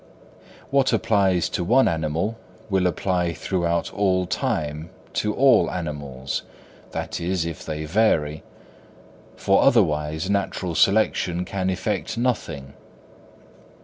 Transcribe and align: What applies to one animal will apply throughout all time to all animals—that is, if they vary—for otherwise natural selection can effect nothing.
What 0.71 0.93
applies 0.93 1.47
to 1.49 1.63
one 1.63 1.87
animal 1.87 2.35
will 2.71 2.87
apply 2.87 3.33
throughout 3.33 3.93
all 3.93 4.25
time 4.25 4.89
to 5.13 5.31
all 5.31 5.69
animals—that 5.69 7.21
is, 7.21 7.45
if 7.45 7.63
they 7.63 7.85
vary—for 7.85 9.61
otherwise 9.61 10.27
natural 10.27 10.73
selection 10.73 11.45
can 11.45 11.69
effect 11.69 12.17
nothing. 12.17 12.73